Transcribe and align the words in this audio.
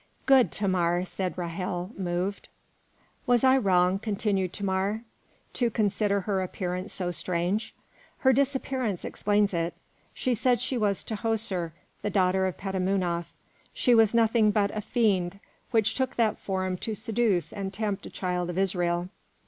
"Good 0.25 0.51
Thamar," 0.51 1.05
said 1.05 1.35
Ra'hel, 1.37 1.91
moved. 1.95 2.49
"Was 3.27 3.43
I 3.43 3.55
wrong," 3.57 3.99
continued 3.99 4.51
Thamar, 4.51 5.03
"to 5.53 5.69
consider 5.69 6.21
her 6.21 6.41
appearance 6.41 6.91
so 6.91 7.11
strange? 7.11 7.75
Her 8.17 8.33
disappearance 8.33 9.05
explains 9.05 9.53
it. 9.53 9.75
She 10.11 10.33
said 10.33 10.59
she 10.59 10.75
was 10.75 11.03
Tahoser, 11.03 11.73
the 12.01 12.09
daughter 12.09 12.47
of 12.47 12.57
Petamounoph. 12.57 13.31
She 13.75 13.93
was 13.93 14.15
nothing 14.15 14.49
but 14.49 14.75
a 14.75 14.81
fiend 14.81 15.39
which 15.69 15.93
took 15.93 16.15
that 16.15 16.39
form 16.39 16.77
to 16.77 16.95
seduce 16.95 17.53
and 17.53 17.71
tempt 17.71 18.07
a 18.07 18.09
child 18.09 18.49
of 18.49 18.57
Israel. 18.57 19.07